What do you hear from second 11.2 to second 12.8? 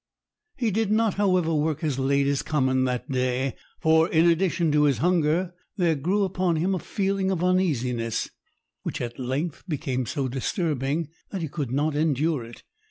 that he could not endure it.